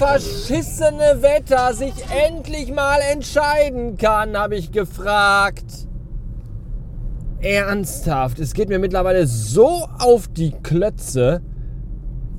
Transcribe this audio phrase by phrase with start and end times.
[0.00, 1.92] verschissene Wetter sich
[2.26, 5.86] endlich mal entscheiden kann, habe ich gefragt.
[7.42, 11.42] Ernsthaft, es geht mir mittlerweile so auf die Klötze.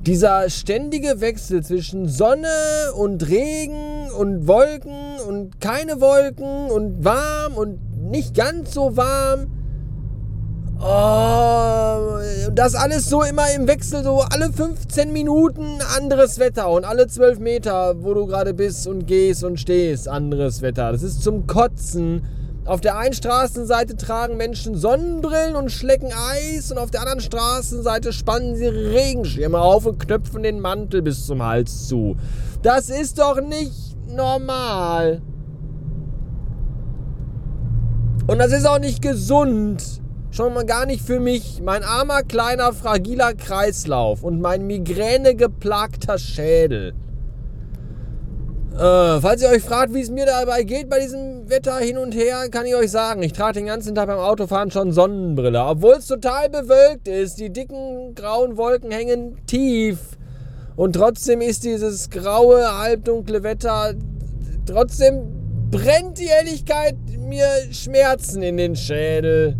[0.00, 2.48] Dieser ständige Wechsel zwischen Sonne
[2.96, 7.78] und Regen und Wolken und keine Wolken und warm und
[8.10, 9.61] nicht ganz so warm.
[10.84, 12.18] Oh,
[12.52, 17.38] das alles so immer im Wechsel, so alle 15 Minuten anderes Wetter und alle 12
[17.38, 20.90] Meter, wo du gerade bist und gehst und stehst, anderes Wetter.
[20.90, 22.22] Das ist zum Kotzen.
[22.64, 28.12] Auf der einen Straßenseite tragen Menschen Sonnenbrillen und schlecken Eis und auf der anderen Straßenseite
[28.12, 32.16] spannen sie Regenschirme auf und knöpfen den Mantel bis zum Hals zu.
[32.62, 35.22] Das ist doch nicht normal.
[38.26, 40.01] Und das ist auch nicht gesund.
[40.32, 41.60] Schon mal gar nicht für mich.
[41.62, 46.94] Mein armer, kleiner, fragiler Kreislauf und mein migränegeplagter Schädel.
[48.72, 52.14] Äh, falls ihr euch fragt, wie es mir dabei geht bei diesem Wetter hin und
[52.14, 55.62] her, kann ich euch sagen, ich trage den ganzen Tag beim Autofahren schon Sonnenbrille.
[55.66, 57.38] Obwohl es total bewölkt ist.
[57.38, 59.98] Die dicken grauen Wolken hängen tief.
[60.76, 63.92] Und trotzdem ist dieses graue, halbdunkle Wetter,
[64.64, 69.56] trotzdem brennt die Helligkeit mir Schmerzen in den Schädel.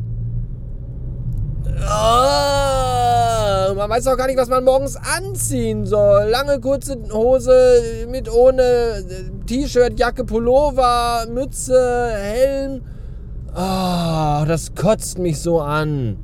[1.66, 6.28] Oh, man weiß auch gar nicht, was man morgens anziehen soll.
[6.30, 9.04] Lange kurze Hose mit ohne
[9.46, 12.82] T-Shirt, Jacke, Pullover, Mütze, Helm.
[13.54, 16.18] Oh, das kotzt mich so an.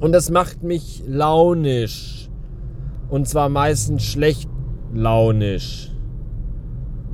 [0.00, 2.28] Und das macht mich launisch.
[3.08, 4.48] Und zwar meistens schlecht
[4.92, 5.92] launisch.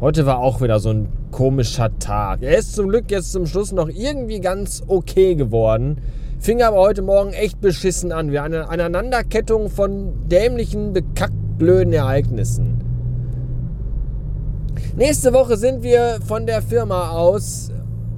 [0.01, 2.43] Heute war auch wieder so ein komischer Tag.
[2.43, 6.01] Er ist zum Glück jetzt zum Schluss noch irgendwie ganz okay geworden.
[6.43, 8.33] Fing aber heute Morgen echt beschissen an.
[8.33, 12.81] Wir eine Aneinanderkettung von dämlichen, bekackt blöden Ereignissen.
[14.97, 17.71] Nächste Woche sind wir von der Firma aus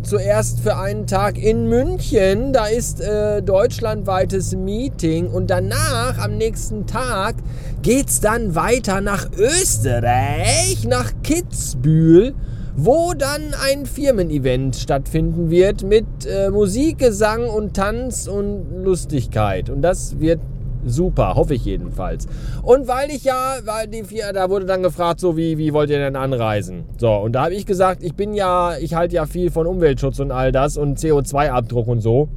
[0.03, 2.55] zuerst für einen Tag in München.
[2.55, 7.35] Da ist äh, deutschlandweites Meeting und danach am nächsten Tag
[7.83, 12.35] geht es dann weiter nach Österreich, nach Kitzbühel
[12.77, 19.71] wo dann ein Firmen-Event stattfinden wird mit äh, Musik, Gesang und Tanz und Lustigkeit.
[19.71, 20.41] Und das wird
[20.85, 22.27] super, hoffe ich jedenfalls.
[22.63, 25.91] Und weil ich ja, weil die vier, da wurde dann gefragt, so wie, wie wollt
[25.91, 26.85] ihr denn anreisen?
[26.99, 30.19] So, und da habe ich gesagt, ich bin ja, ich halte ja viel von Umweltschutz
[30.19, 32.29] und all das und CO2-Abdruck und so.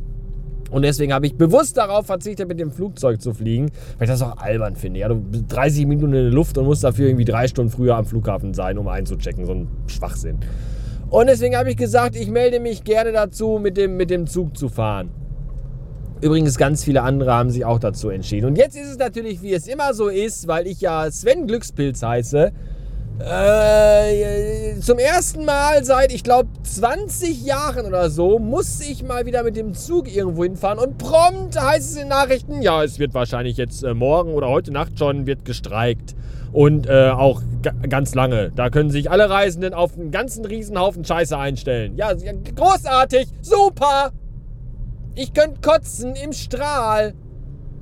[0.71, 4.21] Und deswegen habe ich bewusst darauf verzichtet, mit dem Flugzeug zu fliegen, weil ich das
[4.21, 4.99] auch albern finde.
[4.99, 7.95] Ja, du bist 30 Minuten in der Luft und musst dafür irgendwie drei Stunden früher
[7.95, 9.45] am Flughafen sein, um einzuchecken.
[9.45, 10.39] So ein Schwachsinn.
[11.09, 14.57] Und deswegen habe ich gesagt, ich melde mich gerne dazu, mit dem, mit dem Zug
[14.57, 15.09] zu fahren.
[16.19, 18.47] Übrigens, ganz viele andere haben sich auch dazu entschieden.
[18.47, 22.01] Und jetzt ist es natürlich, wie es immer so ist, weil ich ja Sven Glückspilz
[22.01, 22.51] heiße,
[23.19, 29.43] äh, zum ersten Mal seit, ich glaube, 20 Jahren oder so, muss ich mal wieder
[29.43, 30.79] mit dem Zug irgendwo hinfahren.
[30.79, 34.71] Und prompt heißt es in Nachrichten, ja, es wird wahrscheinlich jetzt äh, morgen oder heute
[34.71, 36.15] Nacht schon, wird gestreikt.
[36.53, 37.41] Und äh, auch
[37.89, 38.51] ganz lange.
[38.55, 41.97] Da können sich alle Reisenden auf einen ganzen Riesenhaufen Scheiße einstellen.
[41.97, 42.11] Ja,
[42.55, 44.11] großartig, super.
[45.13, 47.13] Ich könnte kotzen im Strahl.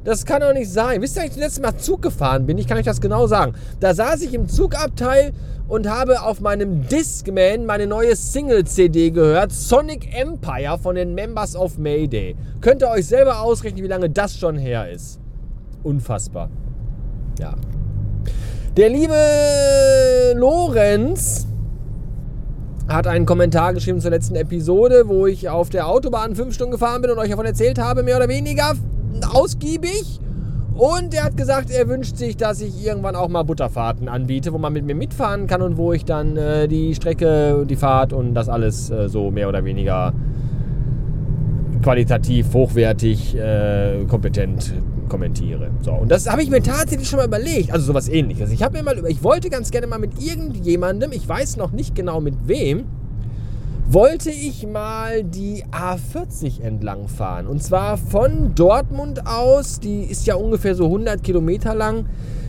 [0.06, 1.02] Das kann doch nicht sein.
[1.02, 2.60] Wisst ihr, als ich das letzte Mal Zug gefahren bin?
[2.60, 3.56] Ich kann euch das genau sagen.
[3.80, 5.34] Da saß ich im Zugabteil
[5.68, 9.52] und habe auf meinem Discman meine neue Single-CD gehört.
[9.52, 12.36] Sonic Empire von den Members of Mayday.
[12.62, 15.20] Könnt ihr euch selber ausrechnen, wie lange das schon her ist.
[15.82, 16.52] Unfassbar.
[17.40, 17.56] Ja.
[18.78, 19.16] Der liebe
[20.36, 21.48] Lorenz
[22.88, 27.02] hat einen Kommentar geschrieben zur letzten Episode, wo ich auf der Autobahn fünf Stunden gefahren
[27.02, 28.76] bin und euch davon erzählt habe, mehr oder weniger
[29.24, 30.20] ausgiebig.
[30.74, 34.58] Und er hat gesagt, er wünscht sich, dass ich irgendwann auch mal Butterfahrten anbiete, wo
[34.58, 38.34] man mit mir mitfahren kann und wo ich dann äh, die Strecke, die Fahrt und
[38.34, 40.14] das alles äh, so mehr oder weniger
[41.82, 44.74] qualitativ, hochwertig, äh, kompetent
[45.08, 45.70] kommentiere.
[45.82, 47.72] So, und das habe ich mir tatsächlich schon mal überlegt.
[47.72, 48.52] Also sowas ähnliches.
[48.52, 51.96] Ich habe mir mal, ich wollte ganz gerne mal mit irgendjemandem, ich weiß noch nicht
[51.96, 52.86] genau mit wem,
[53.88, 57.48] wollte ich mal die A40 entlang fahren.
[57.48, 62.06] Und zwar von Dortmund aus, die ist ja ungefähr so 100 Kilometer lang,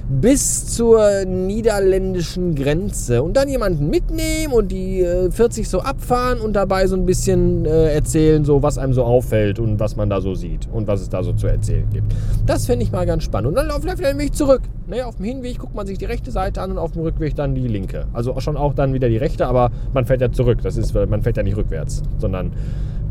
[0.09, 6.53] bis zur niederländischen Grenze und dann jemanden mitnehmen und die 40 äh, so abfahren und
[6.55, 10.21] dabei so ein bisschen äh, erzählen, so was einem so auffällt und was man da
[10.21, 12.15] so sieht und was es da so zu erzählen gibt.
[12.47, 13.49] Das fände ich mal ganz spannend.
[13.49, 14.63] Und dann laufe ich den Weg zurück.
[14.89, 17.35] Ne, auf dem Hinweg guckt man sich die rechte Seite an und auf dem Rückweg
[17.35, 18.07] dann die linke.
[18.13, 20.59] Also schon auch dann wieder die rechte, aber man fährt ja zurück.
[20.63, 22.53] Das ist, man fährt ja nicht rückwärts, sondern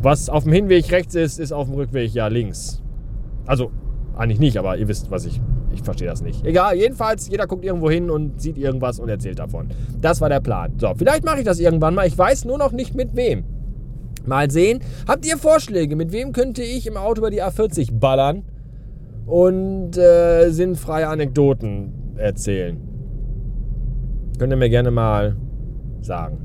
[0.00, 2.82] was auf dem Hinweg rechts ist, ist auf dem Rückweg ja links.
[3.46, 3.70] Also
[4.16, 5.40] eigentlich nicht, aber ihr wisst, was ich
[5.74, 6.44] Ich verstehe das nicht.
[6.46, 9.68] Egal, jedenfalls, jeder guckt irgendwo hin und sieht irgendwas und erzählt davon.
[10.00, 10.72] Das war der Plan.
[10.78, 12.06] So, vielleicht mache ich das irgendwann mal.
[12.06, 13.44] Ich weiß nur noch nicht mit wem.
[14.24, 14.80] Mal sehen.
[15.06, 15.94] Habt ihr Vorschläge?
[15.94, 18.44] Mit wem könnte ich im Auto über die A40 ballern
[19.26, 22.80] und äh, sinnfreie Anekdoten erzählen?
[24.38, 25.36] Könnt ihr mir gerne mal
[26.00, 26.38] sagen.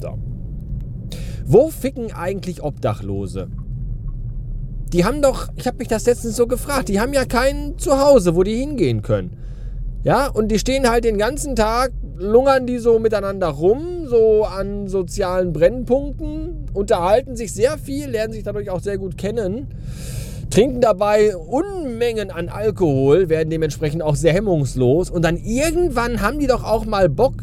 [0.00, 0.18] So.
[1.44, 3.48] Wo ficken eigentlich Obdachlose?
[4.92, 8.36] Die haben doch, ich habe mich das letztens so gefragt, die haben ja kein Zuhause,
[8.36, 9.36] wo die hingehen können.
[10.04, 14.86] Ja, und die stehen halt den ganzen Tag, lungern die so miteinander rum, so an
[14.86, 19.66] sozialen Brennpunkten, unterhalten sich sehr viel, lernen sich dadurch auch sehr gut kennen,
[20.50, 26.46] trinken dabei Unmengen an Alkohol, werden dementsprechend auch sehr hemmungslos und dann irgendwann haben die
[26.46, 27.34] doch auch mal Bock,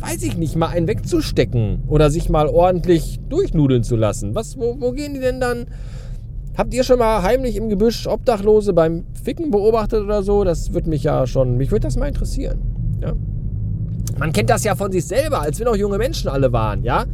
[0.00, 4.34] weiß ich nicht, mal einen wegzustecken oder sich mal ordentlich durchnudeln zu lassen.
[4.34, 5.66] Was, wo, wo gehen die denn dann?
[6.56, 10.44] Habt ihr schon mal heimlich im Gebüsch Obdachlose beim Ficken beobachtet oder so?
[10.44, 12.60] Das würde mich ja schon, mich würde das mal interessieren.
[13.00, 13.14] Ja?
[14.18, 17.06] Man kennt das ja von sich selber, als wir noch junge Menschen alle waren, ja?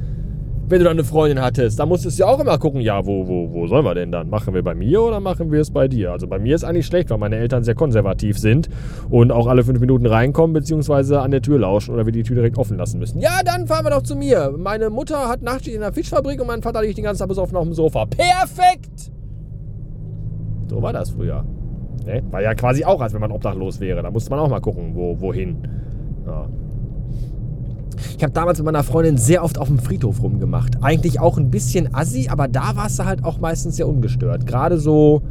[0.70, 3.26] Wenn du da eine Freundin hattest, da musstest du ja auch immer gucken, ja, wo,
[3.26, 4.28] wo, wo sollen wir denn dann?
[4.28, 6.12] Machen wir bei mir oder machen wir es bei dir?
[6.12, 8.68] Also bei mir ist eigentlich schlecht, weil meine Eltern sehr konservativ sind
[9.08, 12.36] und auch alle fünf Minuten reinkommen, beziehungsweise an der Tür lauschen oder wir die Tür
[12.36, 13.18] direkt offen lassen müssen.
[13.18, 14.52] Ja, dann fahren wir doch zu mir.
[14.58, 17.56] Meine Mutter hat Nachtschicht in der Fischfabrik und mein Vater liegt den ganzen Tag besoffen
[17.56, 18.04] auf dem Sofa.
[18.04, 19.10] Perfekt!
[20.68, 21.46] So war das früher.
[22.04, 22.22] Ne?
[22.30, 24.02] War ja quasi auch, als wenn man obdachlos wäre.
[24.02, 25.66] Da musste man auch mal gucken, wo, wohin.
[26.26, 26.46] Ja.
[28.18, 30.82] Ich habe damals mit meiner Freundin sehr oft auf dem Friedhof rumgemacht.
[30.82, 34.44] Eigentlich auch ein bisschen assi, aber da war es halt auch meistens sehr ungestört.
[34.44, 35.22] Gerade so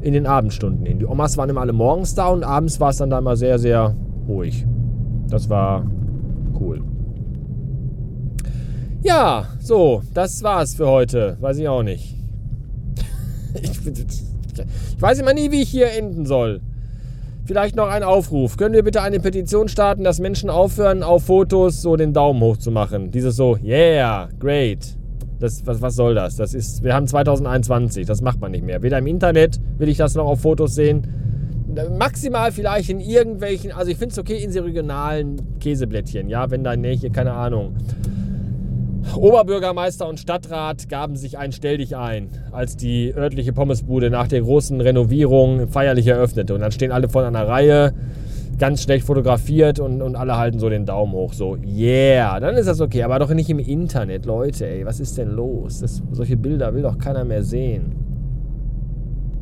[0.00, 0.98] in den Abendstunden.
[0.98, 3.60] Die Omas waren immer alle morgens da und abends war es dann da immer sehr,
[3.60, 3.94] sehr
[4.26, 4.66] ruhig.
[5.28, 5.88] Das war
[6.58, 6.82] cool.
[9.00, 11.36] Ja, so, das war's für heute.
[11.38, 12.16] Weiß ich auch nicht.
[13.62, 16.62] ich, ich weiß immer nie, wie ich hier enden soll.
[17.48, 18.58] Vielleicht noch ein Aufruf.
[18.58, 22.58] Können wir bitte eine Petition starten, dass Menschen aufhören, auf Fotos so den Daumen hoch
[22.58, 23.10] zu machen?
[23.10, 24.98] Dieses so, yeah, great.
[25.40, 26.36] Das, was, was soll das?
[26.36, 28.82] Das ist, wir haben 2021, das macht man nicht mehr.
[28.82, 31.06] Weder im Internet will ich das noch auf Fotos sehen.
[31.98, 36.76] Maximal vielleicht in irgendwelchen, also ich finde es okay in regionalen Käseblättchen, ja, wenn da,
[36.76, 37.72] ne, hier, keine Ahnung.
[39.16, 44.42] Oberbürgermeister und Stadtrat gaben sich ein Stell dich ein, als die örtliche Pommesbude nach der
[44.42, 46.54] großen Renovierung feierlich eröffnete.
[46.54, 47.94] Und dann stehen alle vor einer Reihe,
[48.58, 51.32] ganz schlecht fotografiert und, und alle halten so den Daumen hoch.
[51.32, 53.02] So, yeah, dann ist das okay.
[53.02, 55.80] Aber doch nicht im Internet, Leute, ey, was ist denn los?
[55.80, 57.96] Das, solche Bilder will doch keiner mehr sehen.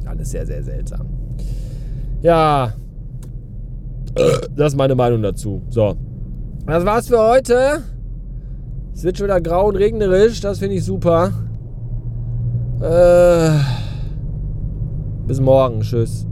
[0.06, 1.06] Alles sehr, sehr seltsam.
[2.22, 2.72] Ja,
[4.54, 5.62] das ist meine Meinung dazu.
[5.68, 5.96] So,
[6.66, 7.82] das war's für heute.
[8.96, 11.30] Es wird schon wieder grau und regnerisch, das finde ich super.
[12.80, 13.50] Äh,
[15.26, 16.26] bis morgen, tschüss.